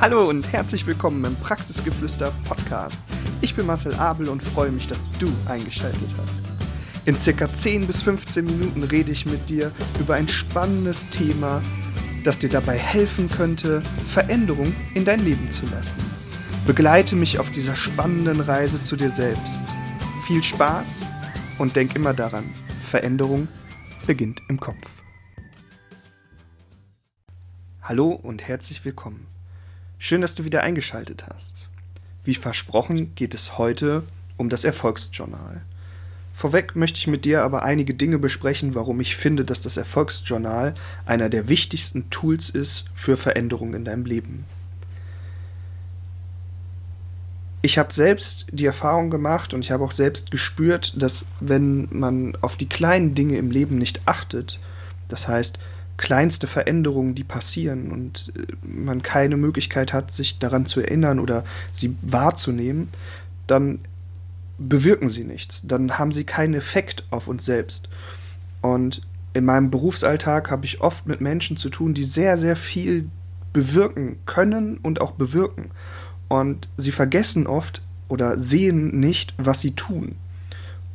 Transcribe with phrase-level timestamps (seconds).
[0.00, 3.02] Hallo und herzlich willkommen im Praxisgeflüster Podcast.
[3.42, 6.40] Ich bin Marcel Abel und freue mich, dass du eingeschaltet hast.
[7.04, 11.60] In circa 10 bis 15 Minuten rede ich mit dir über ein spannendes Thema,
[12.24, 15.98] das dir dabei helfen könnte, Veränderung in dein Leben zu lassen.
[16.66, 19.64] Begleite mich auf dieser spannenden Reise zu dir selbst.
[20.26, 21.02] Viel Spaß
[21.58, 22.44] und denk immer daran,
[22.80, 23.48] Veränderung
[24.06, 25.02] beginnt im Kopf.
[27.82, 29.26] Hallo und herzlich willkommen.
[30.02, 31.68] Schön, dass du wieder eingeschaltet hast.
[32.24, 34.02] Wie versprochen geht es heute
[34.38, 35.60] um das Erfolgsjournal.
[36.32, 40.72] Vorweg möchte ich mit dir aber einige Dinge besprechen, warum ich finde, dass das Erfolgsjournal
[41.04, 44.46] einer der wichtigsten Tools ist für Veränderungen in deinem Leben.
[47.60, 52.38] Ich habe selbst die Erfahrung gemacht und ich habe auch selbst gespürt, dass wenn man
[52.40, 54.60] auf die kleinen Dinge im Leben nicht achtet,
[55.08, 55.58] das heißt
[56.00, 61.44] kleinste Veränderungen, die passieren und äh, man keine Möglichkeit hat, sich daran zu erinnern oder
[61.72, 62.88] sie wahrzunehmen,
[63.46, 63.80] dann
[64.58, 67.90] bewirken sie nichts, dann haben sie keinen Effekt auf uns selbst.
[68.62, 69.02] Und
[69.34, 73.10] in meinem Berufsalltag habe ich oft mit Menschen zu tun, die sehr, sehr viel
[73.52, 75.70] bewirken können und auch bewirken.
[76.28, 80.16] Und sie vergessen oft oder sehen nicht, was sie tun.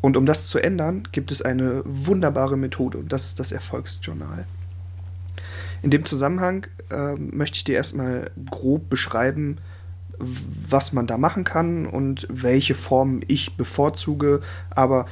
[0.02, 4.46] Und um das zu ändern, gibt es eine wunderbare Methode und das ist das Erfolgsjournal.
[5.86, 9.60] In dem Zusammenhang äh, möchte ich dir erstmal grob beschreiben,
[10.18, 14.40] was man da machen kann und welche Formen ich bevorzuge.
[14.72, 15.06] Aber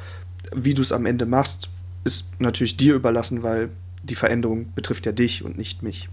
[0.52, 1.70] wie du es am Ende machst,
[2.06, 3.70] ist natürlich dir überlassen, weil
[4.02, 6.10] die Veränderung betrifft ja dich und nicht mich.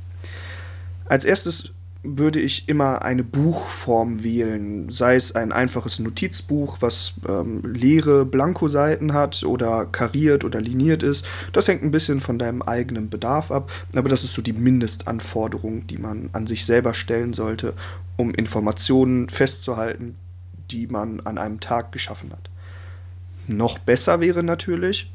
[1.07, 1.71] Als erstes
[2.03, 9.13] würde ich immer eine Buchform wählen, sei es ein einfaches Notizbuch, was ähm, leere Blankoseiten
[9.13, 11.27] hat oder kariert oder liniert ist.
[11.53, 15.87] Das hängt ein bisschen von deinem eigenen Bedarf ab, aber das ist so die Mindestanforderung,
[15.87, 17.75] die man an sich selber stellen sollte,
[18.17, 20.17] um Informationen festzuhalten,
[20.71, 22.49] die man an einem Tag geschaffen hat.
[23.47, 25.13] Noch besser wäre natürlich,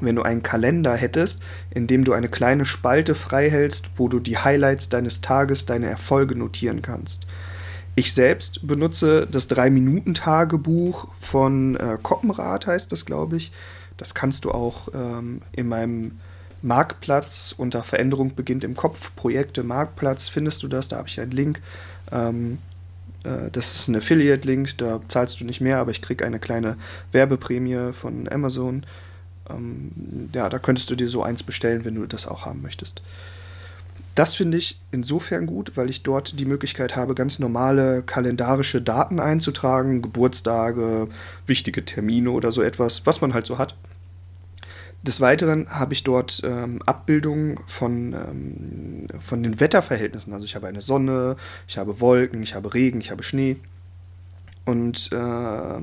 [0.00, 4.38] wenn du einen Kalender hättest, in dem du eine kleine Spalte freihältst, wo du die
[4.38, 7.26] Highlights deines Tages, deine Erfolge notieren kannst.
[7.94, 13.52] Ich selbst benutze das 3-Minuten-Tagebuch von äh, Koppenrad, heißt das, glaube ich.
[13.96, 16.20] Das kannst du auch ähm, in meinem
[16.60, 21.30] Marktplatz unter Veränderung beginnt im Kopf, Projekte Marktplatz, findest du das, da habe ich einen
[21.30, 21.62] Link.
[22.12, 22.58] Ähm,
[23.24, 26.76] äh, das ist ein Affiliate-Link, da zahlst du nicht mehr, aber ich kriege eine kleine
[27.12, 28.84] Werbeprämie von Amazon.
[29.50, 33.02] Ähm, ja, da könntest du dir so eins bestellen, wenn du das auch haben möchtest.
[34.14, 39.20] Das finde ich insofern gut, weil ich dort die Möglichkeit habe, ganz normale kalendarische Daten
[39.20, 41.08] einzutragen, Geburtstage,
[41.46, 43.76] wichtige Termine oder so etwas, was man halt so hat.
[45.02, 50.32] Des Weiteren habe ich dort ähm, Abbildungen von, ähm, von den Wetterverhältnissen.
[50.32, 51.36] Also ich habe eine Sonne,
[51.68, 53.58] ich habe Wolken, ich habe Regen, ich habe Schnee.
[54.66, 55.80] Und äh,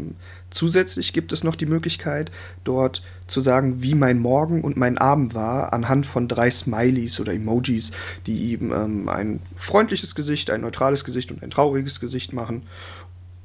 [0.50, 2.32] zusätzlich gibt es noch die Möglichkeit,
[2.66, 7.34] dort zu sagen, wie mein Morgen und mein Abend war, anhand von drei Smileys oder
[7.34, 7.94] Emojis,
[8.28, 12.64] die eben ähm, ein freundliches Gesicht, ein neutrales Gesicht und ein trauriges Gesicht machen.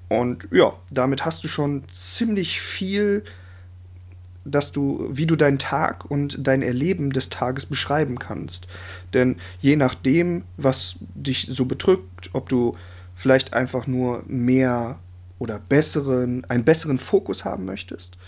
[0.08, 3.22] Und ja, damit hast du schon ziemlich viel,
[4.44, 8.66] dass du, wie du deinen Tag und dein Erleben des Tages beschreiben kannst.
[9.14, 12.76] Denn je nachdem, was dich so bedrückt, ob du
[13.14, 14.98] vielleicht einfach nur mehr
[15.38, 18.18] oder besseren, einen besseren Fokus haben möchtest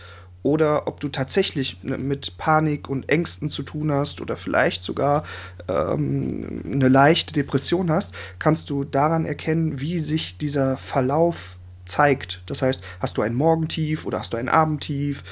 [0.43, 5.25] oder ob du tatsächlich ne, mit Panik und Ängsten zu tun hast oder vielleicht sogar
[5.69, 12.43] ähm, eine leichte Depression hast, kannst du daran erkennen, wie sich dieser Verlauf zeigt.
[12.47, 15.25] Das heißt, hast du ein Morgentief oder hast du ein Abendtief?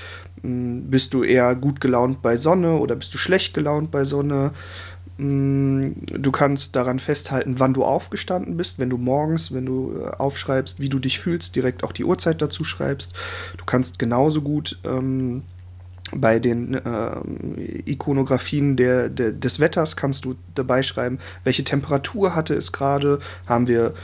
[0.42, 4.52] Hm, bist du eher gut gelaunt bei Sonne oder bist du schlecht gelaunt bei Sonne?
[5.18, 10.10] Mm, du kannst daran festhalten, wann du aufgestanden bist, wenn du morgens, wenn du äh,
[10.16, 13.14] aufschreibst, wie du dich fühlst, direkt auch die Uhrzeit dazu schreibst.
[13.56, 15.42] Du kannst genauso gut ähm,
[16.12, 17.10] bei den äh,
[17.84, 23.66] Ikonografien der, der, des Wetters kannst du dabei schreiben, welche Temperatur hatte es gerade, haben
[23.66, 23.94] wir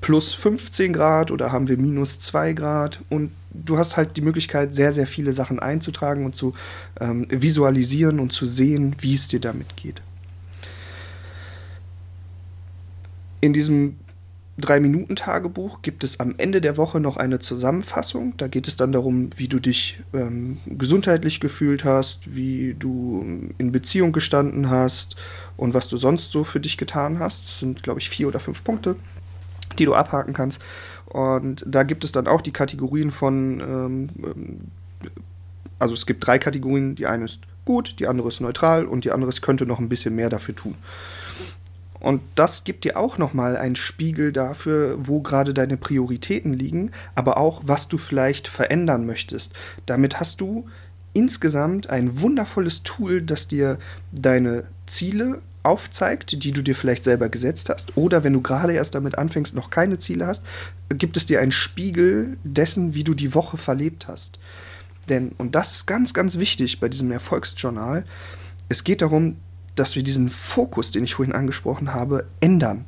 [0.00, 4.74] plus 15 Grad oder haben wir minus 2 Grad und du hast halt die Möglichkeit,
[4.74, 6.54] sehr, sehr viele Sachen einzutragen und zu
[7.00, 10.02] ähm, visualisieren und zu sehen, wie es dir damit geht.
[13.42, 13.96] In diesem
[14.56, 18.34] Drei-Minuten-Tagebuch gibt es am Ende der Woche noch eine Zusammenfassung.
[18.36, 23.72] Da geht es dann darum, wie du dich ähm, gesundheitlich gefühlt hast, wie du in
[23.72, 25.16] Beziehung gestanden hast
[25.56, 27.42] und was du sonst so für dich getan hast.
[27.42, 28.94] Das sind, glaube ich, vier oder fünf Punkte,
[29.76, 30.62] die du abhaken kannst.
[31.06, 34.60] Und da gibt es dann auch die Kategorien von, ähm, ähm
[35.80, 36.94] also es gibt drei Kategorien.
[36.94, 39.88] Die eine ist gut, die andere ist neutral und die andere ist, könnte noch ein
[39.88, 40.76] bisschen mehr dafür tun.
[42.02, 47.36] Und das gibt dir auch nochmal einen Spiegel dafür, wo gerade deine Prioritäten liegen, aber
[47.36, 49.54] auch, was du vielleicht verändern möchtest.
[49.86, 50.66] Damit hast du
[51.12, 53.78] insgesamt ein wundervolles Tool, das dir
[54.10, 57.96] deine Ziele aufzeigt, die du dir vielleicht selber gesetzt hast.
[57.96, 60.44] Oder wenn du gerade erst damit anfängst, noch keine Ziele hast,
[60.88, 64.40] gibt es dir einen Spiegel dessen, wie du die Woche verlebt hast.
[65.08, 68.04] Denn, und das ist ganz, ganz wichtig bei diesem Erfolgsjournal,
[68.68, 69.36] es geht darum,
[69.74, 72.86] dass wir diesen Fokus, den ich vorhin angesprochen habe, ändern.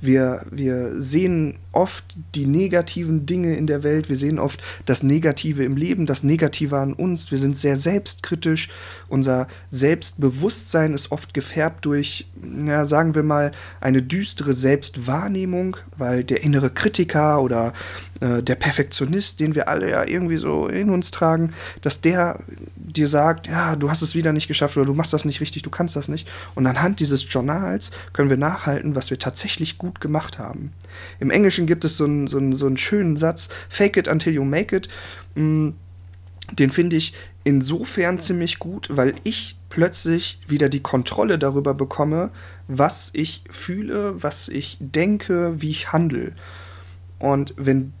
[0.00, 5.62] Wir, wir sehen oft die negativen Dinge in der Welt, wir sehen oft das Negative
[5.62, 8.70] im Leben, das Negative an uns, wir sind sehr selbstkritisch,
[9.08, 12.26] unser Selbstbewusstsein ist oft gefärbt durch,
[12.64, 17.74] ja, sagen wir mal, eine düstere Selbstwahrnehmung, weil der innere Kritiker oder
[18.20, 21.52] äh, der Perfektionist, den wir alle ja irgendwie so in uns tragen,
[21.82, 22.40] dass der
[22.76, 25.62] dir sagt, ja, du hast es wieder nicht geschafft oder du machst das nicht richtig,
[25.62, 26.26] du kannst das nicht.
[26.54, 30.72] Und anhand dieses Journals können wir nachhalten, was wir tatsächlich gut gemacht haben.
[31.20, 34.32] Im Englischen gibt es so einen, so einen, so einen schönen Satz, fake it until
[34.32, 34.88] you make it.
[35.34, 35.70] Mm,
[36.52, 37.14] den finde ich
[37.44, 42.30] insofern ziemlich gut, weil ich plötzlich wieder die Kontrolle darüber bekomme,
[42.68, 46.32] was ich fühle, was ich denke, wie ich handle.
[47.18, 47.92] Und wenn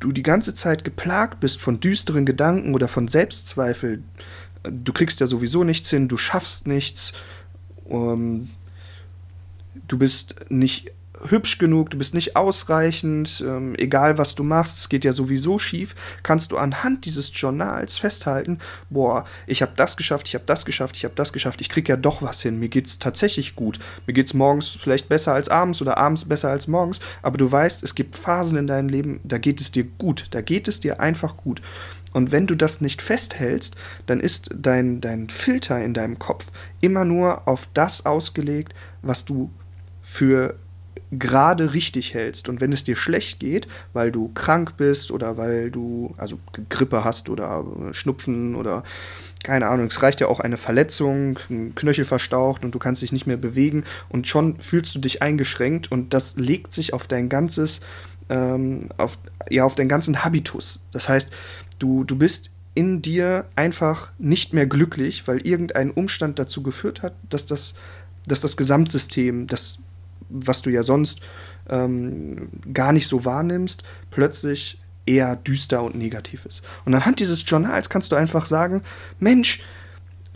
[0.00, 4.02] du die ganze Zeit geplagt bist von düsteren Gedanken oder von Selbstzweifel,
[4.64, 7.12] du kriegst ja sowieso nichts hin, du schaffst nichts,
[7.84, 8.50] um,
[9.88, 10.92] du bist nicht
[11.28, 15.58] hübsch genug, du bist nicht ausreichend, ähm, egal was du machst, es geht ja sowieso
[15.58, 20.64] schief, kannst du anhand dieses Journals festhalten, boah, ich habe das geschafft, ich habe das
[20.64, 23.78] geschafft, ich habe das geschafft, ich krieg ja doch was hin, mir geht's tatsächlich gut,
[24.06, 27.82] mir geht's morgens vielleicht besser als abends oder abends besser als morgens, aber du weißt,
[27.82, 31.00] es gibt Phasen in deinem Leben, da geht es dir gut, da geht es dir
[31.00, 31.60] einfach gut.
[32.14, 36.48] Und wenn du das nicht festhältst, dann ist dein, dein Filter in deinem Kopf
[36.82, 39.50] immer nur auf das ausgelegt, was du
[40.02, 40.56] für
[41.12, 42.48] gerade richtig hältst.
[42.48, 46.38] Und wenn es dir schlecht geht, weil du krank bist oder weil du also
[46.68, 48.82] Grippe hast oder Schnupfen oder
[49.44, 53.12] keine Ahnung, es reicht ja auch eine Verletzung, ein Knöchel verstaucht und du kannst dich
[53.12, 57.28] nicht mehr bewegen und schon fühlst du dich eingeschränkt und das legt sich auf dein
[57.28, 57.80] ganzes,
[58.28, 59.18] ähm, auf,
[59.50, 60.80] ja, auf deinen ganzen Habitus.
[60.92, 61.32] Das heißt,
[61.78, 67.14] du, du bist in dir einfach nicht mehr glücklich, weil irgendein Umstand dazu geführt hat,
[67.28, 67.74] dass das,
[68.26, 69.80] dass das Gesamtsystem, das
[70.32, 71.20] was du ja sonst
[71.68, 76.62] ähm, gar nicht so wahrnimmst, plötzlich eher düster und negativ ist.
[76.84, 78.82] Und anhand dieses Journals kannst du einfach sagen,
[79.18, 79.62] Mensch,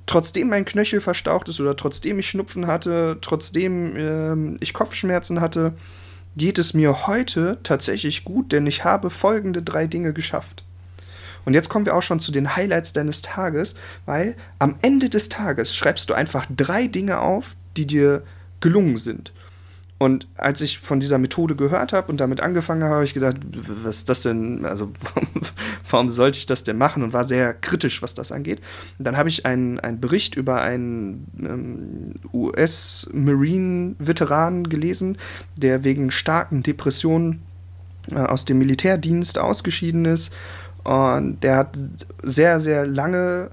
[0.07, 5.75] trotzdem mein Knöchel verstaucht ist oder trotzdem ich Schnupfen hatte, trotzdem äh, ich Kopfschmerzen hatte,
[6.37, 10.65] geht es mir heute tatsächlich gut, denn ich habe folgende drei Dinge geschafft.
[11.45, 15.29] Und jetzt kommen wir auch schon zu den Highlights deines Tages, weil am Ende des
[15.29, 18.25] Tages schreibst du einfach drei Dinge auf, die dir
[18.61, 19.33] gelungen sind.
[19.99, 23.39] Und als ich von dieser Methode gehört habe und damit angefangen habe, habe ich gedacht,
[23.83, 24.91] was ist das denn, also
[25.91, 28.61] warum sollte ich das denn machen und war sehr kritisch, was das angeht.
[28.99, 35.17] Und dann habe ich einen, einen Bericht über einen ähm, US-Marine-Veteran gelesen,
[35.57, 37.41] der wegen starken Depressionen
[38.11, 40.31] äh, aus dem Militärdienst ausgeschieden ist.
[40.85, 41.79] Und der hat
[42.23, 43.51] sehr, sehr lange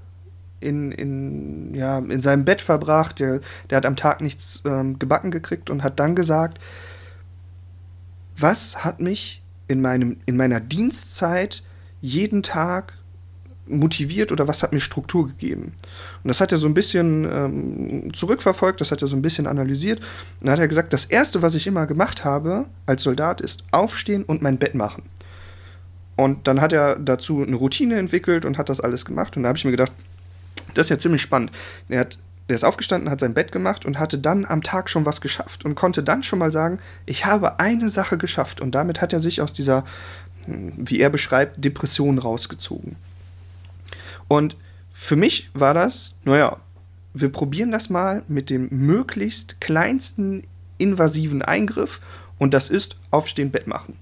[0.64, 5.32] in, in, ja, in seinem Bett verbracht, der, der hat am Tag nichts ähm, gebacken
[5.32, 6.60] gekriegt und hat dann gesagt,
[8.38, 11.64] was hat mich in, meinem, in meiner Dienstzeit
[12.02, 12.94] jeden Tag
[13.66, 15.74] motiviert oder was hat mir Struktur gegeben?
[16.24, 19.48] Und das hat er so ein bisschen ähm, zurückverfolgt, das hat er so ein bisschen
[19.48, 20.00] analysiert.
[20.00, 23.64] Und dann hat er gesagt, das Erste, was ich immer gemacht habe als Soldat, ist
[23.72, 25.04] aufstehen und mein Bett machen.
[26.16, 29.36] Und dann hat er dazu eine Routine entwickelt und hat das alles gemacht.
[29.36, 29.92] Und da habe ich mir gedacht,
[30.74, 31.52] das ist ja ziemlich spannend.
[31.90, 35.06] Er, hat, er ist aufgestanden, hat sein Bett gemacht und hatte dann am Tag schon
[35.06, 38.62] was geschafft und konnte dann schon mal sagen, ich habe eine Sache geschafft.
[38.62, 39.86] Und damit hat er sich aus dieser,
[40.46, 42.96] hm, wie er beschreibt, Depression rausgezogen.
[44.28, 44.56] Und
[44.92, 46.58] für mich war das, naja,
[47.14, 50.44] wir probieren das mal mit dem möglichst kleinsten
[50.78, 52.02] invasiven Eingriff
[52.40, 53.98] und das ist Aufstehen, Bett machen.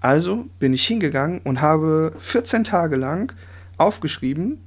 [0.00, 3.34] Also bin ich hingegangen und habe 14 Tage lang
[3.78, 4.58] aufgeschrieben,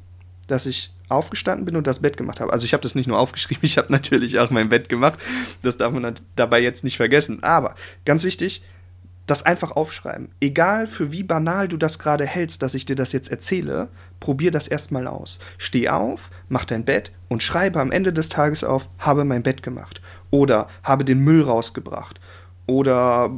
[0.47, 2.51] dass ich aufgestanden bin und das Bett gemacht habe.
[2.51, 5.19] Also ich habe das nicht nur aufgeschrieben, ich habe natürlich auch mein Bett gemacht.
[5.61, 7.43] Das darf man dabei jetzt nicht vergessen.
[7.43, 8.63] Aber ganz wichtig,
[9.27, 10.29] das einfach aufschreiben.
[10.39, 14.51] Egal für wie banal du das gerade hältst, dass ich dir das jetzt erzähle, probier
[14.51, 15.39] das erstmal aus.
[15.57, 19.63] Steh auf, mach dein Bett und schreibe am Ende des Tages auf, habe mein Bett
[19.63, 20.01] gemacht.
[20.29, 22.19] Oder habe den Müll rausgebracht.
[22.67, 23.31] Oder,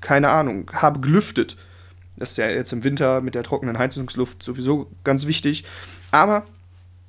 [0.00, 1.56] keine Ahnung, habe gelüftet.
[2.16, 5.64] Das ist ja jetzt im Winter mit der trockenen Heizungsluft sowieso ganz wichtig.
[6.10, 6.44] Aber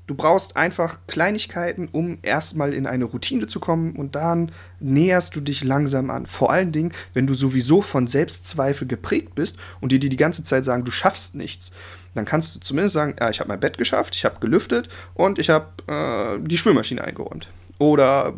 [0.05, 5.39] Du brauchst einfach Kleinigkeiten, um erstmal in eine Routine zu kommen und dann näherst du
[5.39, 6.25] dich langsam an.
[6.25, 10.43] Vor allen Dingen, wenn du sowieso von Selbstzweifel geprägt bist und dir die die ganze
[10.43, 11.71] Zeit sagen, du schaffst nichts,
[12.15, 15.39] dann kannst du zumindest sagen, ja, ich habe mein Bett geschafft, ich habe gelüftet und
[15.39, 17.47] ich habe äh, die Spülmaschine eingeräumt
[17.79, 18.33] oder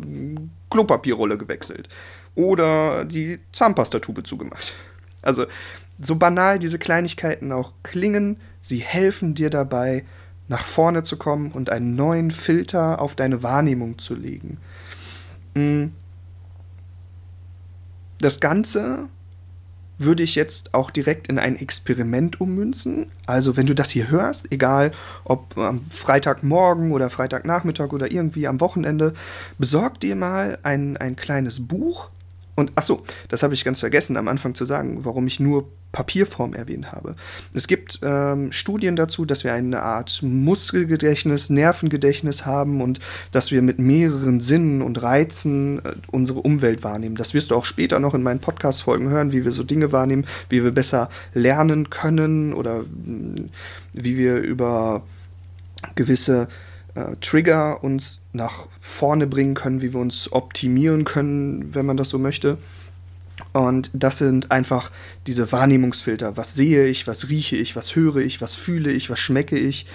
[0.70, 1.88] Klopapierrolle gewechselt
[2.36, 4.72] oder die Zahnpastatube zugemacht.
[5.22, 5.46] Also
[5.98, 10.04] so banal diese Kleinigkeiten auch klingen, sie helfen dir dabei,
[10.48, 14.58] nach vorne zu kommen und einen neuen Filter auf deine Wahrnehmung zu legen.
[15.54, 15.86] Mm.
[18.18, 19.08] Das Ganze
[19.98, 23.06] würde ich jetzt auch direkt in ein Experiment ummünzen.
[23.26, 24.92] Also wenn du das hier hörst, egal
[25.24, 29.14] ob am Freitagmorgen oder Freitagnachmittag oder irgendwie am Wochenende,
[29.58, 32.10] besorg dir mal ein, ein kleines Buch
[32.56, 35.68] und ach so, das habe ich ganz vergessen am Anfang zu sagen, warum ich nur
[35.96, 37.16] Papierform erwähnt habe.
[37.54, 43.00] Es gibt ähm, Studien dazu, dass wir eine Art Muskelgedächtnis, Nervengedächtnis haben und
[43.32, 47.16] dass wir mit mehreren Sinnen und Reizen äh, unsere Umwelt wahrnehmen.
[47.16, 50.26] Das wirst du auch später noch in meinen Podcast-Folgen hören, wie wir so Dinge wahrnehmen,
[50.50, 53.48] wie wir besser lernen können oder mm,
[53.94, 55.02] wie wir über
[55.94, 56.48] gewisse
[56.94, 62.10] äh, Trigger uns nach vorne bringen können, wie wir uns optimieren können, wenn man das
[62.10, 62.58] so möchte.
[63.56, 64.90] Und das sind einfach
[65.26, 66.36] diese Wahrnehmungsfilter.
[66.36, 69.86] Was sehe ich, was rieche ich, was höre ich, was fühle ich, was schmecke ich.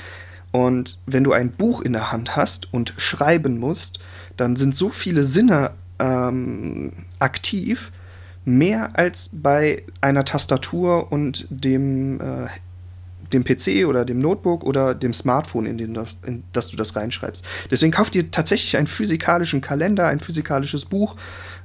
[0.52, 4.00] Und wenn du ein Buch in der Hand hast und schreiben musst,
[4.36, 7.92] dann sind so viele Sinne ähm, aktiv,
[8.46, 12.48] mehr als bei einer Tastatur und dem äh,
[13.34, 16.96] dem PC oder dem Notebook oder dem Smartphone, in, den das, in das du das
[16.96, 17.46] reinschreibst.
[17.70, 21.16] Deswegen kauf dir tatsächlich einen physikalischen Kalender, ein physikalisches Buch.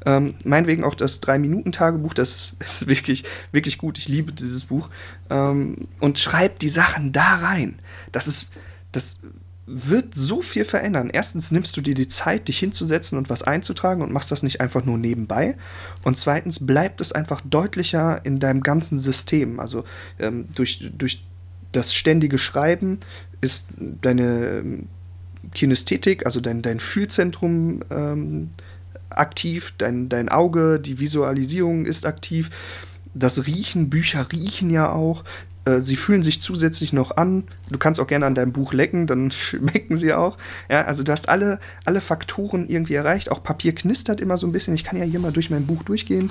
[0.05, 3.99] Ähm, meinetwegen auch das Drei-Minuten-Tagebuch, das ist wirklich, wirklich gut.
[3.99, 4.89] Ich liebe dieses Buch.
[5.31, 7.79] Ähm, und schreib die Sachen da rein.
[8.13, 8.53] Das ist,
[8.93, 9.21] das
[9.67, 11.11] wird so viel verändern.
[11.13, 14.61] Erstens nimmst du dir die Zeit, dich hinzusetzen und was einzutragen und machst das nicht
[14.61, 15.57] einfach nur nebenbei.
[16.05, 19.59] Und zweitens bleibt es einfach deutlicher in deinem ganzen System.
[19.59, 19.85] Also
[20.21, 21.25] ähm, durch, durch
[21.77, 22.99] das ständige Schreiben
[23.41, 24.89] ist deine ähm,
[25.55, 28.51] Kinästhetik, also dein, dein Fühlzentrum ähm,
[29.11, 32.51] aktiv, dein, dein Auge, die Visualisierung ist aktiv,
[33.15, 35.23] das Riechen, Bücher riechen ja auch,
[35.67, 37.45] äh, sie fühlen sich zusätzlich noch an.
[37.71, 40.39] Du kannst auch gerne an deinem Buch lecken, dann schmecken sie auch.
[40.71, 43.31] Ja, also du hast alle, alle Faktoren irgendwie erreicht.
[43.31, 44.75] Auch Papier knistert immer so ein bisschen.
[44.75, 46.31] Ich kann ja hier mal durch mein Buch durchgehen.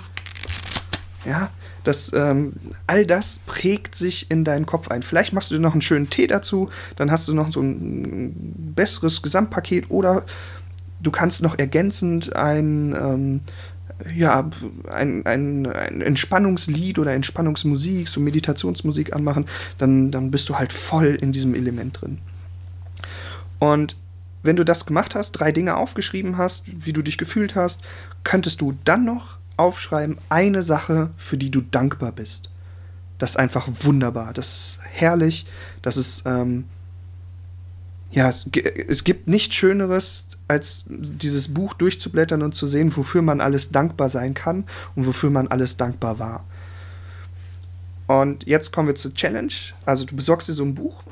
[1.25, 1.51] Ja,
[1.85, 2.53] das, ähm,
[2.87, 5.03] all das prägt sich in deinen Kopf ein.
[5.03, 8.73] Vielleicht machst du dir noch einen schönen Tee dazu, dann hast du noch so ein
[8.75, 10.25] besseres Gesamtpaket oder
[10.99, 13.41] du kannst noch ergänzend ein, ähm,
[14.13, 14.49] ja,
[14.91, 19.45] ein, ein, ein, Entspannungslied oder Entspannungsmusik, so Meditationsmusik anmachen,
[19.77, 22.17] dann, dann bist du halt voll in diesem Element drin.
[23.59, 23.95] Und
[24.43, 27.81] wenn du das gemacht hast, drei Dinge aufgeschrieben hast, wie du dich gefühlt hast,
[28.23, 32.49] könntest du dann noch aufschreiben, eine Sache, für die du dankbar bist.
[33.17, 35.45] Das ist einfach wunderbar, das ist herrlich,
[35.81, 36.65] das ist, ähm,
[38.11, 38.45] ja, es,
[38.87, 44.09] es gibt nichts Schöneres, als dieses Buch durchzublättern und zu sehen, wofür man alles dankbar
[44.09, 46.45] sein kann und wofür man alles dankbar war.
[48.07, 49.53] Und jetzt kommen wir zur Challenge.
[49.85, 51.03] Also du besorgst dir so ein Buch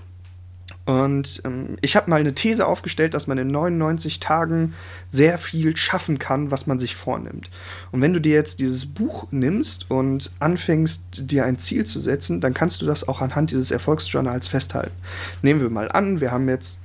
[0.86, 4.74] und ähm, ich habe mal eine These aufgestellt, dass man in 99 Tagen
[5.08, 7.50] sehr viel schaffen kann, was man sich vornimmt.
[7.92, 12.42] Und wenn du dir jetzt dieses Buch nimmst und anfängst, dir ein Ziel zu setzen,
[12.42, 14.96] dann kannst du das auch anhand dieses Erfolgsjournals festhalten.
[15.42, 16.80] Nehmen wir mal an, wir haben jetzt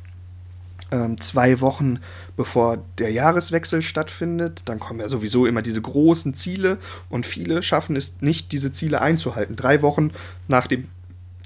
[0.93, 1.99] ähm, zwei Wochen
[2.37, 4.63] bevor der Jahreswechsel stattfindet.
[4.67, 6.79] Dann kommen ja sowieso immer diese großen Ziele
[7.11, 9.57] und viele schaffen es nicht, diese Ziele einzuhalten.
[9.57, 10.13] Drei Wochen
[10.47, 10.87] nach dem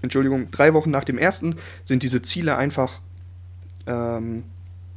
[0.02, 3.00] Entschuldigung, drei Wochen nach dem ersten sind diese Ziele einfach
[3.86, 4.44] ähm,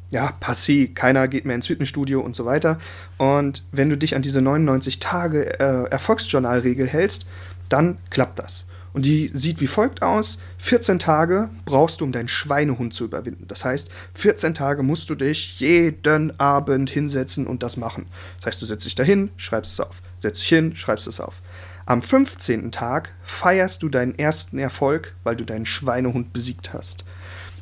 [0.10, 0.94] ja, passé.
[0.94, 2.80] Keiner geht mehr ins Fitnessstudio und so weiter.
[3.18, 7.28] Und wenn du dich an diese 99 Tage äh, Erfolgsjournalregel hältst,
[7.70, 8.66] dann klappt das.
[8.94, 10.40] Und die sieht wie folgt aus.
[10.60, 13.46] 14 Tage brauchst du, um deinen Schweinehund zu überwinden.
[13.46, 18.06] Das heißt, 14 Tage musst du dich jeden Abend hinsetzen und das machen.
[18.38, 20.02] Das heißt, du setzt dich dahin, schreibst es auf.
[20.18, 21.42] Setzt dich hin, schreibst es auf.
[21.88, 22.72] Am 15.
[22.72, 27.06] Tag feierst du deinen ersten Erfolg, weil du deinen Schweinehund besiegt hast.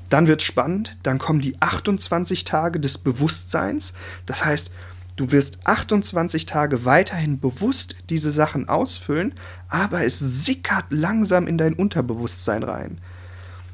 [0.10, 3.94] Dann wird spannend, dann kommen die 28 Tage des Bewusstseins.
[4.26, 4.72] Das heißt,
[5.18, 9.34] du wirst 28 Tage weiterhin bewusst diese Sachen ausfüllen,
[9.68, 13.02] aber es sickert langsam in dein Unterbewusstsein rein.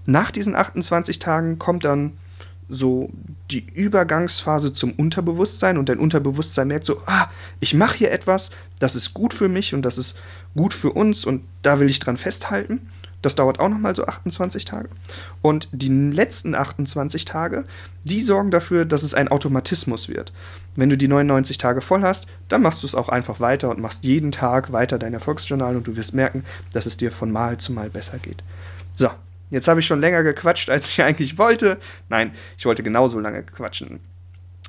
[0.07, 2.17] Nach diesen 28 Tagen kommt dann
[2.69, 3.09] so
[3.49, 7.27] die Übergangsphase zum Unterbewusstsein und dein Unterbewusstsein merkt so, ah,
[7.59, 10.15] ich mache hier etwas, das ist gut für mich und das ist
[10.55, 12.89] gut für uns und da will ich dran festhalten.
[13.21, 14.87] Das dauert auch nochmal so 28 Tage.
[15.41, 17.65] Und die letzten 28 Tage,
[18.05, 20.31] die sorgen dafür, dass es ein Automatismus wird.
[20.77, 23.79] Wenn du die 99 Tage voll hast, dann machst du es auch einfach weiter und
[23.79, 27.57] machst jeden Tag weiter dein Erfolgsjournal und du wirst merken, dass es dir von Mal
[27.57, 28.41] zu Mal besser geht.
[28.93, 29.09] So,
[29.49, 31.77] jetzt habe ich schon länger gequatscht, als ich eigentlich wollte.
[32.09, 33.99] Nein, ich wollte genauso lange quatschen.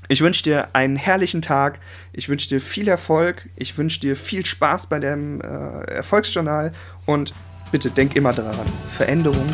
[0.09, 1.79] Ich wünsche dir einen herrlichen Tag.
[2.13, 3.49] Ich wünsche dir viel Erfolg.
[3.57, 5.45] Ich wünsche dir viel Spaß bei dem äh,
[5.85, 6.73] Erfolgsjournal.
[7.07, 7.33] Und
[7.71, 9.49] bitte denk immer daran, Veränderung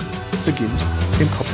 [0.46, 0.82] beginnt
[1.20, 1.45] im Kopf.